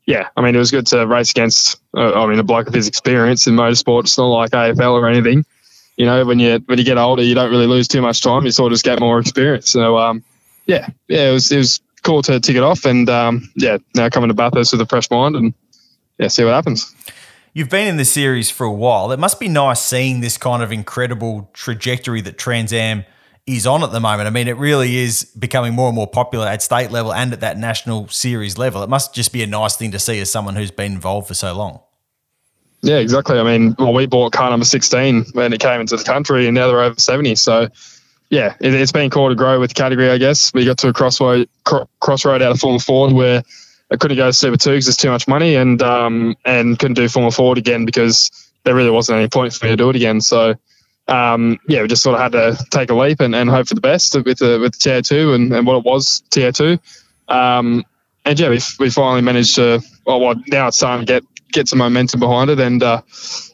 [0.06, 1.78] yeah, I mean, it was good to race against.
[1.96, 4.04] Uh, I mean, a bloke of his experience in motorsport.
[4.04, 5.44] It's not like AFL or anything.
[5.98, 8.44] You know, when you when you get older, you don't really lose too much time.
[8.44, 9.68] You sort of just get more experience.
[9.68, 10.22] So, um,
[10.64, 14.08] yeah, yeah, it was it was cool to tick it off, and um, yeah, now
[14.08, 15.54] coming to Bathurst with a fresh mind, and
[16.16, 16.94] yeah, see what happens.
[17.52, 19.10] You've been in the series for a while.
[19.10, 23.04] It must be nice seeing this kind of incredible trajectory that Trans Am
[23.46, 24.28] is on at the moment.
[24.28, 27.40] I mean, it really is becoming more and more popular at state level and at
[27.40, 28.84] that national series level.
[28.84, 31.34] It must just be a nice thing to see as someone who's been involved for
[31.34, 31.80] so long.
[32.80, 33.38] Yeah, exactly.
[33.38, 36.54] I mean, well, we bought car number 16 when it came into the country, and
[36.54, 37.34] now they're over 70.
[37.34, 37.68] So,
[38.30, 40.52] yeah, it, has been cool to grow with the category, I guess.
[40.54, 41.48] We got to a crossroad,
[42.00, 43.42] crossroad out of Formula Ford where
[43.90, 46.94] I couldn't go to Super 2 because there's too much money, and um, and couldn't
[46.94, 48.30] do Formula Ford again because
[48.64, 50.20] there really wasn't any point for me to do it again.
[50.20, 50.54] So,
[51.08, 53.74] um, yeah, we just sort of had to take a leap and, and hope for
[53.74, 56.78] the best with the with the tier two and, and what it was tier two.
[57.26, 57.84] Um,
[58.24, 59.82] and yeah, we, we finally managed to.
[60.04, 63.02] Well, well, now it's starting to get get some momentum behind it, and uh,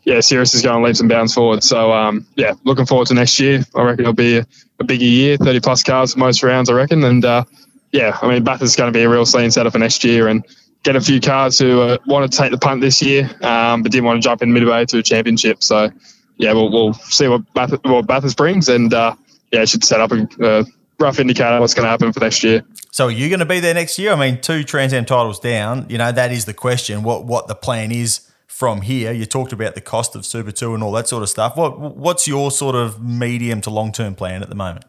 [0.04, 1.62] yeah, series is going leaps and bounds forward.
[1.62, 3.64] So um, yeah, looking forward to next year.
[3.74, 4.46] I reckon it'll be a,
[4.80, 7.04] a bigger year, thirty plus cars most rounds, I reckon.
[7.04, 7.44] And uh,
[7.92, 10.28] yeah, I mean, Bathurst is going to be a real scene setup for next year,
[10.28, 10.44] and
[10.82, 13.90] get a few cars who uh, want to take the punt this year, um, but
[13.90, 15.62] didn't want to jump in midway to a championship.
[15.62, 15.90] So
[16.36, 19.14] yeah, we'll, we'll see what Bathurst, what Bathurst brings, and uh,
[19.50, 20.64] yeah, it should set up a
[20.98, 22.64] rough indicator of what's going to happen for next year.
[22.94, 24.12] So, are you going to be there next year?
[24.12, 25.86] I mean, two Trans Am titles down.
[25.88, 27.02] You know, that is the question.
[27.02, 29.10] What what the plan is from here?
[29.10, 31.56] You talked about the cost of Super Two and all that sort of stuff.
[31.56, 34.84] What what's your sort of medium to long term plan at the moment?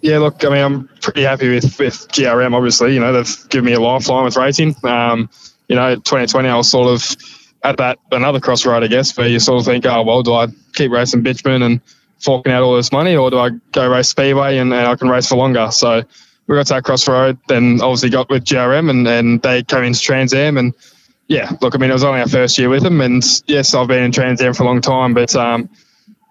[0.00, 2.52] Yeah, look, I mean, I'm pretty happy with, with GRM.
[2.54, 4.74] Obviously, you know, they've given me a lifeline with racing.
[4.82, 5.30] Um,
[5.68, 7.16] you know, 2020, I was sort of
[7.62, 10.48] at that another crossroad, I guess, where you sort of think, oh well, do I
[10.74, 11.80] keep racing Bitchman and
[12.18, 15.08] forking out all this money, or do I go race Speedway and, and I can
[15.08, 15.70] race for longer?
[15.70, 16.02] So
[16.46, 17.38] we got to that crossroad.
[17.48, 20.74] Then obviously got with GRM and, and they came into Trans Am and
[21.28, 23.88] yeah, look, I mean, it was only our first year with them, and yes, I've
[23.88, 25.68] been in Trans Am for a long time, but um,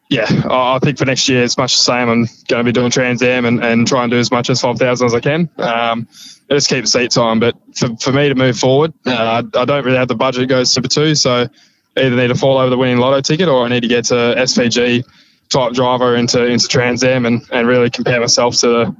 [0.09, 2.09] yeah, I think for next year it's much the same.
[2.09, 4.61] I'm going to be doing Trans Am and, and try and do as much as
[4.61, 5.49] 5,000 as I can.
[5.57, 6.07] Um,
[6.49, 7.39] just keep seats on.
[7.39, 10.47] But for, for me to move forward, uh, I don't really have the budget to
[10.47, 11.15] go Super 2.
[11.15, 11.47] So
[11.97, 14.13] either need to fall over the winning lotto ticket or I need to get to
[14.13, 15.03] SVG
[15.49, 18.95] type driver into into Trans Am and, and really compare myself to the,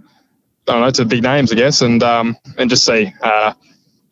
[0.68, 3.14] I don't know, to big names, I guess, and um, and just see.
[3.22, 3.54] Uh,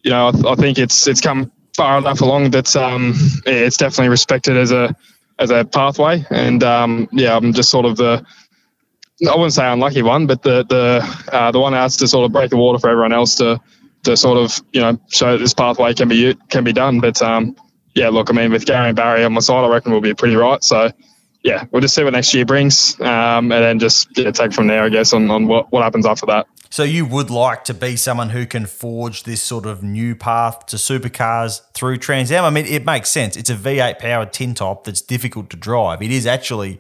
[0.04, 3.14] you know, I, I, think it's it's come far enough along that um,
[3.46, 4.96] it's definitely respected as a
[5.40, 6.26] as a pathway.
[6.30, 8.26] And um, yeah, I'm just sort of the
[9.28, 12.32] I wouldn't say unlucky one, but the the uh, the one has to sort of
[12.32, 13.62] break the water for everyone else to
[14.04, 17.00] to sort of you know show that this pathway can be can be done.
[17.00, 17.56] But um,
[17.96, 20.14] yeah, look, I mean, with Gary and Barry on my side, I reckon we'll be
[20.14, 20.64] pretty right.
[20.64, 20.92] So
[21.44, 24.68] yeah, we'll just see what next year brings, um, and then just yeah, take from
[24.68, 26.48] there, I guess, on, on what, what happens after that.
[26.70, 30.66] So you would like to be someone who can forge this sort of new path
[30.68, 32.46] to supercars through Trans Am.
[32.46, 33.36] I mean, it makes sense.
[33.36, 36.02] It's a V8 powered tin top that's difficult to drive.
[36.02, 36.80] It is actually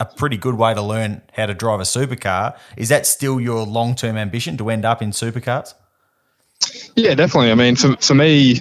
[0.00, 2.56] a pretty good way to learn how to drive a supercar.
[2.76, 5.74] Is that still your long term ambition to end up in supercars?
[6.94, 7.50] Yeah, definitely.
[7.50, 8.60] I mean, for, for me,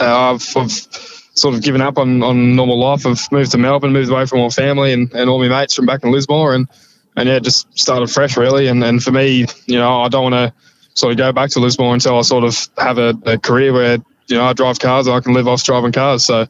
[0.00, 3.06] uh, I've, I've, sort of given up on, on normal life.
[3.06, 5.86] I've moved to Melbourne, moved away from my family and, and all my mates from
[5.86, 6.68] back in Lismore, and
[7.16, 8.68] and yeah, just started fresh really.
[8.68, 10.52] And and for me, you know, I don't want to
[10.94, 13.98] sort of go back to Lismore until I sort of have a, a career where
[14.26, 16.24] you know I drive cars and I can live off driving cars.
[16.24, 16.46] So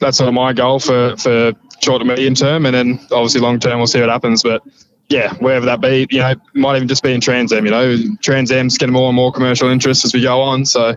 [0.00, 3.60] that's sort of my goal for for short to medium term, and then obviously long
[3.60, 4.42] term we'll see what happens.
[4.42, 4.62] But
[5.08, 7.64] yeah, wherever that be, you know, might even just be in Trans Am.
[7.64, 10.64] You know, Trans Am's getting more and more commercial interest as we go on.
[10.64, 10.96] So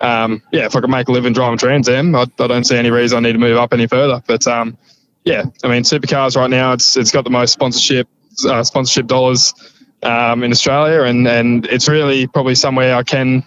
[0.00, 2.76] um, yeah, if I can make a living driving Trans Am, I, I, don't see
[2.76, 4.22] any reason I need to move up any further.
[4.26, 4.78] But um,
[5.24, 8.08] yeah, I mean, supercars right now, it's it's got the most sponsorship
[8.46, 9.54] uh, sponsorship dollars
[10.02, 13.44] um, in Australia, and and it's really probably somewhere I can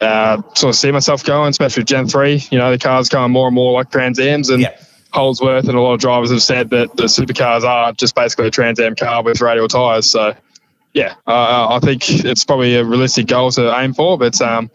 [0.00, 2.44] uh, sort of see myself going, especially with Gen 3.
[2.50, 4.50] You know, the cars going more and more like Trans Ams.
[4.50, 4.76] And Yeah.
[5.12, 8.50] Holdsworth and a lot of drivers have said that the supercars are just basically a
[8.50, 10.10] Trans Am car with radial tyres.
[10.10, 10.34] So,
[10.92, 14.18] yeah, uh, I think it's probably a realistic goal to aim for.
[14.18, 14.70] But, um,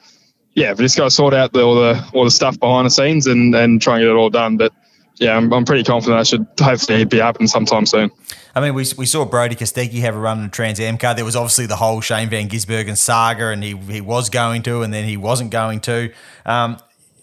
[0.53, 2.89] yeah, we just got to sort out the, all the all the stuff behind the
[2.89, 4.57] scenes and, and try and get it all done.
[4.57, 4.73] But,
[5.15, 8.11] yeah, I'm, I'm pretty confident that should hopefully be happening sometime soon.
[8.53, 11.13] I mean, we, we saw Brody Kostecki have a run in a Trans Am car.
[11.15, 14.81] There was obviously the whole Shane Van Gisbergen saga, and he, he was going to,
[14.81, 16.11] and then he wasn't going to.
[16.45, 16.77] Um,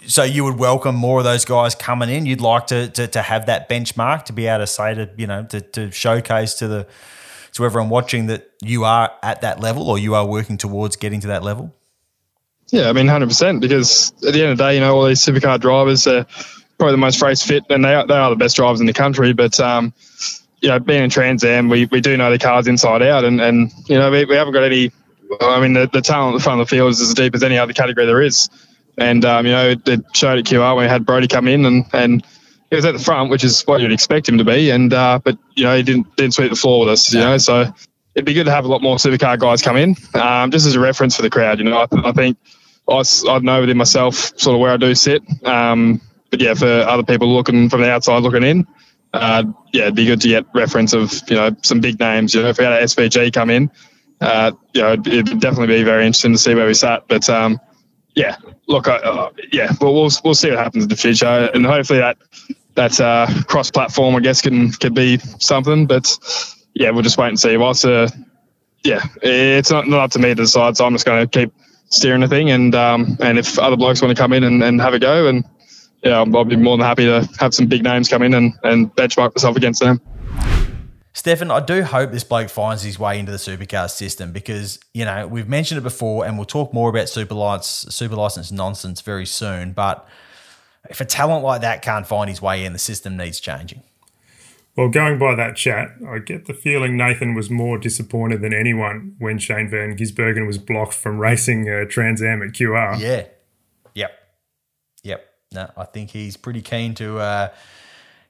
[0.06, 2.24] so you would welcome more of those guys coming in.
[2.24, 5.26] You'd like to, to to have that benchmark to be able to say to you
[5.26, 6.86] know to, to showcase to the
[7.52, 11.20] to everyone watching that you are at that level or you are working towards getting
[11.20, 11.74] to that level.
[12.70, 13.60] Yeah, I mean, hundred percent.
[13.60, 16.26] Because at the end of the day, you know, all these supercar drivers are
[16.78, 18.92] probably the most race fit, and they are, they are the best drivers in the
[18.92, 19.32] country.
[19.32, 19.94] But um,
[20.60, 23.40] you know, being in Trans Am, we, we do know the cars inside out, and
[23.40, 24.92] and you know, we, we haven't got any.
[25.40, 27.42] I mean, the, the talent at the front of the field is as deep as
[27.42, 28.48] any other category there is.
[28.96, 31.86] And um, you know, it showed at QR when we had Brody come in, and
[31.92, 32.26] and
[32.70, 34.70] he was at the front, which is what you'd expect him to be.
[34.70, 37.12] And uh, but you know, he didn't didn't sweep the floor with us.
[37.12, 37.72] You know, so
[38.14, 40.74] it'd be good to have a lot more supercar guys come in, um, just as
[40.74, 41.58] a reference for the crowd.
[41.58, 42.36] You know, I, I think
[42.88, 45.22] I, I know within myself sort of where I do sit.
[45.44, 48.66] Um, but yeah, for other people looking from the outside looking in,
[49.12, 52.34] uh, yeah, it'd be good to get reference of you know some big names.
[52.34, 53.70] You know, if we had an SVG come in,
[54.20, 57.08] uh, you know, it'd, it'd definitely be very interesting to see where we sat.
[57.08, 57.60] But um,
[58.14, 61.64] yeah, look, I, uh, yeah, well, we'll we'll see what happens in the future, and
[61.64, 62.18] hopefully that
[62.74, 65.86] that uh, cross platform, I guess, can can be something.
[65.86, 66.18] But
[66.74, 67.56] yeah, we'll just wait and see.
[67.56, 68.08] Whilst uh,
[68.84, 71.52] yeah, it's not, not up to me to decide, so I'm just going to keep
[71.90, 74.80] steering the thing, and um, and if other blokes want to come in and, and
[74.80, 75.44] have a go, and
[76.02, 78.54] yeah, I'll, I'll be more than happy to have some big names come in and,
[78.62, 80.00] and benchmark myself against them.
[81.12, 85.04] Stefan, I do hope this bloke finds his way into the supercar system because, you
[85.04, 89.00] know, we've mentioned it before and we'll talk more about super, license, super license nonsense
[89.00, 89.72] very soon.
[89.72, 90.06] But
[90.88, 93.82] if a talent like that can't find his way in, the system needs changing.
[94.78, 99.16] Well, going by that chat, I get the feeling Nathan was more disappointed than anyone
[99.18, 102.96] when Shane Van Gisbergen was blocked from racing uh, Trans Am at QR.
[103.00, 103.26] Yeah.
[103.94, 104.12] Yep.
[105.02, 105.28] Yep.
[105.52, 107.48] No, I think he's pretty keen to uh,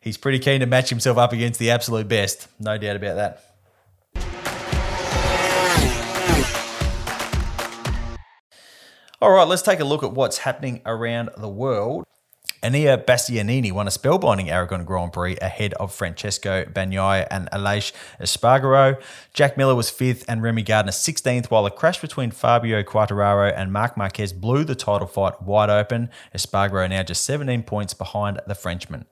[0.01, 2.49] he's pretty keen to match himself up against the absolute best.
[2.59, 3.45] No doubt about that.
[9.21, 12.07] All right, let's take a look at what's happening around the world.
[12.63, 19.01] Enea Bastianini won a spellbinding Aragon Grand Prix ahead of Francesco Bagnaia and Aleix Espargaro.
[19.33, 23.73] Jack Miller was fifth and Remy Gardner 16th, while a crash between Fabio Quartararo and
[23.73, 26.11] Marc Marquez blew the title fight wide open.
[26.35, 29.07] Espargaro now just 17 points behind the Frenchman.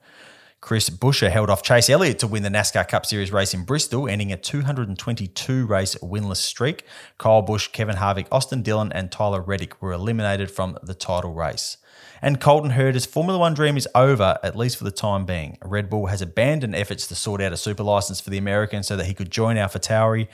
[0.60, 4.08] Chris Buescher held off Chase Elliott to win the NASCAR Cup Series race in Bristol,
[4.08, 6.82] ending a 222 race winless streak.
[7.18, 11.76] Kyle Busch, Kevin Harvick, Austin Dillon, and Tyler Reddick were eliminated from the title race.
[12.22, 15.58] And Colton Herta's Formula One dream is over, at least for the time being.
[15.64, 18.96] Red Bull has abandoned efforts to sort out a super license for the American so
[18.96, 20.28] that he could join AlphaTauri.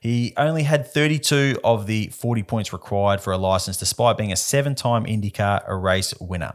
[0.00, 4.36] He only had 32 of the 40 points required for a license, despite being a
[4.36, 6.54] seven time IndyCar race winner.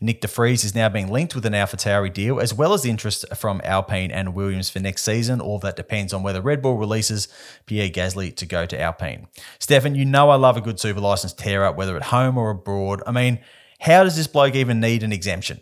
[0.00, 3.24] Nyck de Vries is now being linked with an AlphaTauri deal, as well as interest
[3.36, 5.40] from Alpine and Williams for next season.
[5.40, 7.28] All that depends on whether Red Bull releases
[7.66, 9.28] Pierre Gasly to go to Alpine.
[9.58, 12.50] Stefan, you know I love a good super license tear up, whether at home or
[12.50, 13.02] abroad.
[13.06, 13.40] I mean,
[13.80, 15.60] how does this bloke even need an exemption?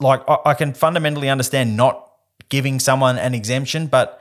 [0.00, 2.10] Like, I, I can fundamentally understand not
[2.48, 4.20] giving someone an exemption, but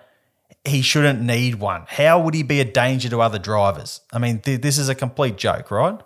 [0.63, 1.85] he shouldn't need one.
[1.87, 4.01] How would he be a danger to other drivers?
[4.11, 5.99] I mean, th- this is a complete joke, right?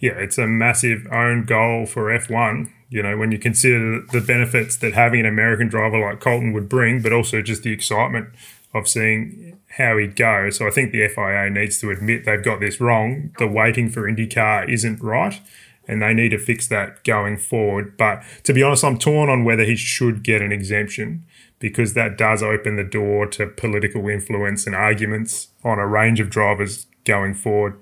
[0.00, 2.70] Yeah, it's a massive own goal for F1.
[2.90, 6.68] You know, when you consider the benefits that having an American driver like Colton would
[6.68, 8.28] bring, but also just the excitement
[8.72, 10.50] of seeing how he'd go.
[10.50, 13.30] So I think the FIA needs to admit they've got this wrong.
[13.38, 15.40] The waiting for IndyCar isn't right,
[15.86, 17.96] and they need to fix that going forward.
[17.96, 21.24] But to be honest, I'm torn on whether he should get an exemption
[21.58, 26.30] because that does open the door to political influence and arguments on a range of
[26.30, 27.78] drivers going forward.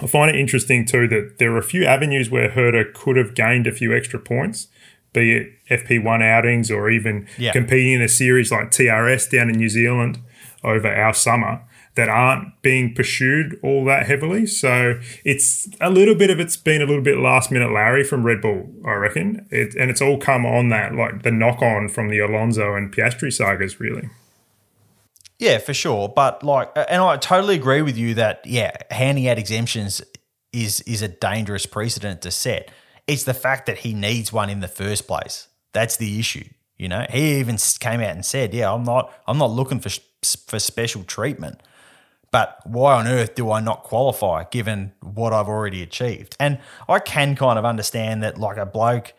[0.00, 3.34] I find it interesting too that there are a few avenues where Herta could have
[3.34, 4.68] gained a few extra points,
[5.12, 7.52] be it FP1 outings or even Yeah.
[7.52, 10.18] competing in a series like TRS down in New Zealand
[10.62, 11.60] over our summer
[12.00, 14.46] that aren't being pursued all that heavily.
[14.46, 18.24] So it's a little bit of it's been a little bit last minute Larry from
[18.24, 19.46] Red Bull, I reckon.
[19.50, 22.90] It, and it's all come on that, like the knock on from the Alonso and
[22.90, 24.08] Piastri sagas, really.
[25.38, 26.08] Yeah, for sure.
[26.08, 30.00] But like, and I totally agree with you that yeah, handing out exemptions
[30.54, 32.70] is is a dangerous precedent to set.
[33.06, 35.48] It's the fact that he needs one in the first place.
[35.74, 36.48] That's the issue.
[36.78, 39.90] You know, he even came out and said, "Yeah, I'm not, I'm not looking for
[40.46, 41.60] for special treatment."
[42.30, 46.36] But why on earth do I not qualify given what I've already achieved?
[46.38, 46.58] And
[46.88, 49.12] I can kind of understand that, like a bloke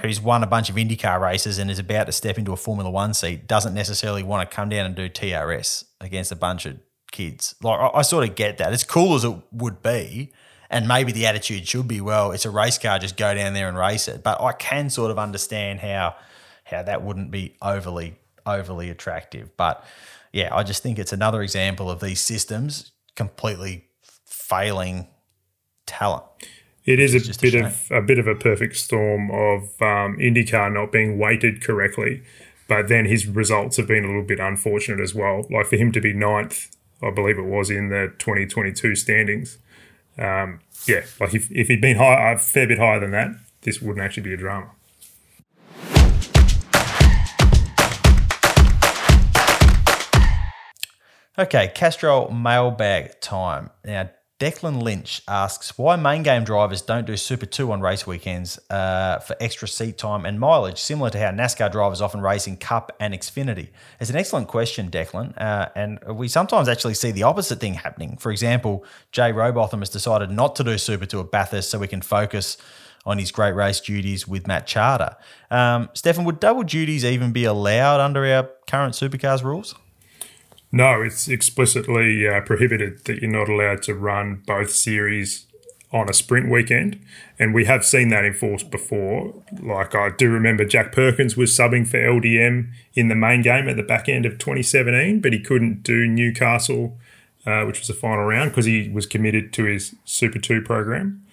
[0.00, 2.90] who's won a bunch of IndyCar races and is about to step into a Formula
[2.90, 6.78] One seat doesn't necessarily want to come down and do TRS against a bunch of
[7.12, 7.54] kids.
[7.62, 8.72] Like, I, I sort of get that.
[8.72, 10.32] As cool as it would be,
[10.70, 13.68] and maybe the attitude should be, well, it's a race car, just go down there
[13.68, 14.22] and race it.
[14.22, 16.16] But I can sort of understand how
[16.64, 19.56] how that wouldn't be overly overly attractive.
[19.56, 19.84] But
[20.32, 23.86] yeah, I just think it's another example of these systems completely
[24.24, 25.08] failing
[25.86, 26.24] talent.
[26.84, 27.64] It is a a bit shame.
[27.64, 32.22] of a bit of a perfect storm of um, IndyCar not being weighted correctly,
[32.68, 35.46] but then his results have been a little bit unfortunate as well.
[35.50, 39.58] Like for him to be ninth, I believe it was in the 2022 standings.
[40.18, 43.30] Um, yeah, like if, if he'd been high, a fair bit higher than that,
[43.62, 44.70] this wouldn't actually be a drama.
[51.40, 53.70] Okay, Castrol mailbag time.
[53.82, 58.58] Now, Declan Lynch asks why main game drivers don't do Super 2 on race weekends
[58.68, 62.58] uh, for extra seat time and mileage, similar to how NASCAR drivers often race in
[62.58, 63.68] Cup and Xfinity.
[64.00, 68.18] It's an excellent question, Declan, uh, and we sometimes actually see the opposite thing happening.
[68.18, 71.88] For example, Jay Robotham has decided not to do Super 2 at Bathurst so we
[71.88, 72.58] can focus
[73.06, 75.16] on his great race duties with Matt Chahda.
[75.50, 79.74] Um, Stefan, would double duties even be allowed under our current supercars rules?
[80.72, 85.46] No, it's explicitly uh, prohibited that you're not allowed to run both series
[85.92, 87.00] on a sprint weekend.
[87.38, 89.34] And we have seen that enforced before.
[89.60, 93.76] Like I do remember Jack Perkins was subbing for LDM in the main game at
[93.76, 96.96] the back end of 2017, but he couldn't do Newcastle,
[97.44, 101.24] uh, which was the final round, because he was committed to his Super 2 program.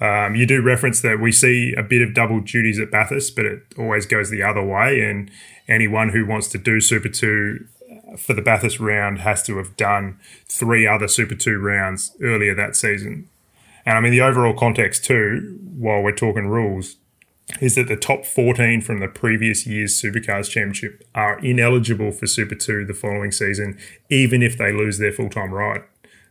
[0.00, 3.46] Um, you do reference that we see a bit of double duties at Bathurst, but
[3.46, 5.00] it always goes the other way.
[5.00, 5.30] And
[5.68, 7.66] anyone who wants to do Super 2
[8.16, 12.76] for the Bathurst round has to have done three other Super 2 rounds earlier that
[12.76, 13.28] season.
[13.86, 16.96] And I mean, the overall context, too, while we're talking rules,
[17.60, 22.54] is that the top 14 from the previous year's Supercars Championship are ineligible for Super
[22.54, 25.82] 2 the following season, even if they lose their full time ride.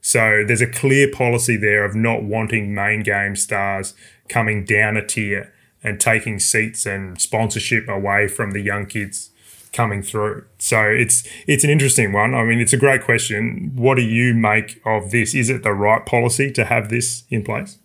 [0.02, 3.94] So there's a clear policy there of not wanting main game stars
[4.28, 5.54] coming down a tier
[5.84, 9.30] and taking seats and sponsorship away from the young kids
[9.74, 10.46] coming through.
[10.60, 12.34] So it's it's an interesting one.
[12.34, 13.72] I mean, it's a great question.
[13.76, 15.36] What do you make of this?
[15.36, 17.80] Is it the right policy to have this in place?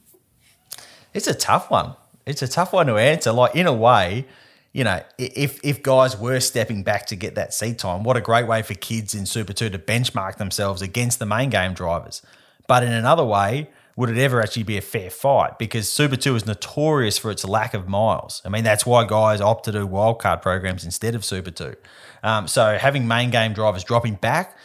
[1.15, 1.97] It's a tough one.
[2.27, 3.33] It's a tough one to answer.
[3.33, 4.27] Like in a way,
[4.73, 8.21] you know, if if guys were stepping back to get that seat time, what a
[8.21, 12.23] great way for kids in Super Two to benchmark themselves against the main game drivers.
[12.67, 15.59] But in another way, would it ever actually be a fair fight?
[15.59, 18.41] Because Super Two is notorious for its lack of miles.
[18.45, 21.75] I mean, that's why guys opt to do wildcard programs instead of Super Two.
[22.23, 24.57] Um, so having main game drivers dropping back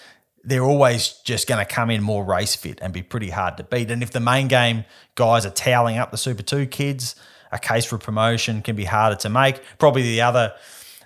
[0.43, 3.63] they're always just going to come in more race fit and be pretty hard to
[3.63, 3.89] beat.
[3.89, 4.83] And if the main game
[5.15, 7.15] guys are toweling up the Super Two kids,
[7.51, 9.61] a case for promotion can be harder to make.
[9.77, 10.53] Probably the other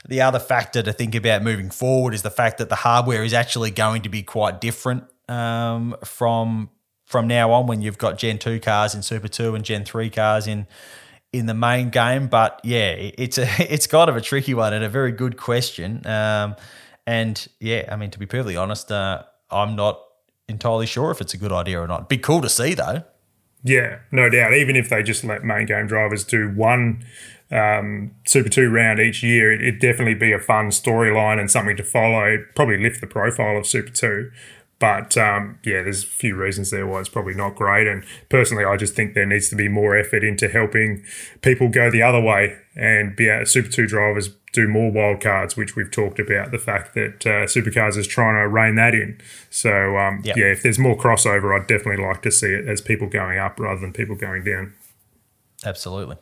[0.08, 3.34] the other factor to think about moving forward is the fact that the hardware is
[3.34, 6.70] actually going to be quite different um, from
[7.08, 10.10] from now on when you've got Gen two cars in Super Two and Gen three
[10.10, 10.68] cars in
[11.34, 12.28] in the main game.
[12.28, 16.06] But yeah, it's a it's kind of a tricky one and a very good question.
[16.06, 16.56] Um,
[17.08, 20.04] and yeah, I mean to be perfectly honest, uh, I'm not
[20.50, 22.10] entirely sure if it's a good idea or not.
[22.10, 23.04] Be cool to see though.
[23.64, 24.54] Yeah, no doubt.
[24.54, 27.04] Even if they just let main game drivers do one
[27.52, 31.76] um, Super 2 round each year, it, it'd definitely be a fun storyline and something
[31.78, 32.28] to follow.
[32.28, 34.32] It'd probably lift the profile of Super 2.
[34.80, 37.88] But um, yeah, there's a few reasons there why it's probably not great.
[37.88, 41.04] And personally, I just think there needs to be more effort into helping
[41.42, 45.76] people go the other way and be able, Super 2 drivers do more wildcards, which
[45.76, 49.20] we've talked about the fact that uh, Supercars is trying to rein that in.
[49.50, 50.38] So um, Yep.
[50.38, 53.60] yeah, if there's more crossover, I'd definitely like to see it as people going up
[53.60, 54.74] rather than people going down.
[55.66, 56.18] Absolutely.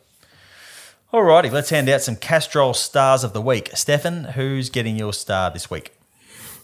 [1.14, 3.70] Alrighty, let's hand out some Castrol stars of the week.
[3.74, 5.94] Stefan, who's getting your star this week?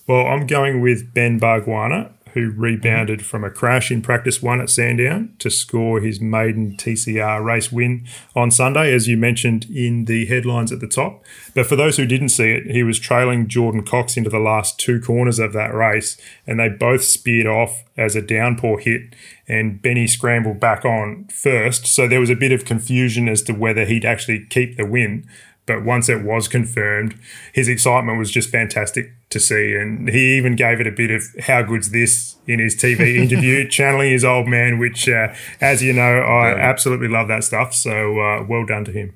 [0.07, 3.27] Well, I'm going with Ben Bargwanna, who rebounded mm-hmm.
[3.27, 8.05] from a crash in practice one at Sandown to score his maiden TCR race win
[8.35, 11.23] on Sunday, as you mentioned in the headlines at the top.
[11.53, 14.79] But for those who didn't see it, he was trailing Jordan Cox into the last
[14.79, 19.13] two corners of that race, and they both speared off as a downpour hit,
[19.47, 21.85] and Benny scrambled back on first.
[21.85, 25.27] So there was a bit of confusion as to whether he'd actually keep the win.
[25.67, 27.15] But once it was confirmed,
[27.53, 29.75] his excitement was just fantastic to see.
[29.75, 33.67] And he even gave it a bit of how good's this in his TV interview,
[33.69, 37.73] channeling his old man, which, uh, as you know, I absolutely love that stuff.
[37.73, 39.15] So uh, well done to him.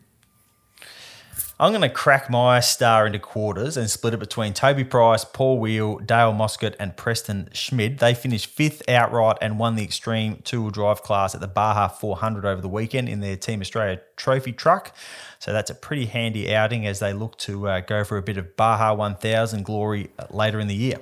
[1.57, 5.57] I'm going to crack my star into quarters and split it between Toby Price, Paul
[5.57, 7.99] Weel, Dale Moscott, and Preston Schmid.
[7.99, 11.87] They finished fifth outright and won the extreme two wheel drive class at the Baja
[11.87, 14.93] 400 over the weekend in their Team Australia trophy truck.
[15.39, 18.37] So that's a pretty handy outing as they look to uh, go for a bit
[18.37, 20.97] of Baja 1000 glory uh, later in the year.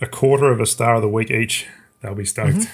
[0.00, 1.66] A quarter of a star of the week each.
[2.02, 2.56] They'll be stoked.
[2.56, 2.72] Mm-hmm.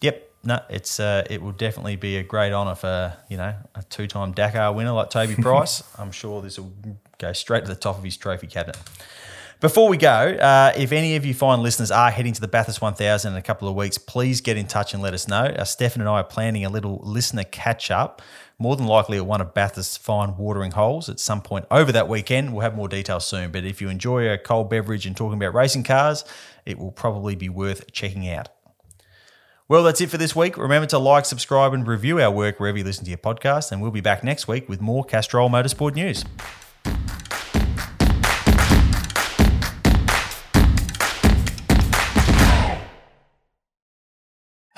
[0.00, 3.82] Yep, no, it's uh, it will definitely be a great honour for you know a
[3.82, 5.82] two-time Dakar winner like Toby Price.
[5.98, 6.72] I'm sure this will
[7.18, 8.78] go straight to the top of his trophy cabinet.
[9.60, 12.80] Before we go, uh, if any of you fine listeners are heading to the Bathurst
[12.80, 15.44] 1000 in a couple of weeks, please get in touch and let us know.
[15.44, 18.22] Uh, Stefan and I are planning a little listener catch up,
[18.58, 22.08] more than likely at one of Bathurst's fine watering holes at some point over that
[22.08, 22.54] weekend.
[22.54, 23.52] We'll have more details soon.
[23.52, 26.24] But if you enjoy a cold beverage and talking about racing cars,
[26.64, 28.48] it will probably be worth checking out.
[29.68, 30.56] Well, that's it for this week.
[30.56, 33.72] Remember to like, subscribe, and review our work wherever you listen to your podcast.
[33.72, 36.24] And we'll be back next week with more Castrol Motorsport news.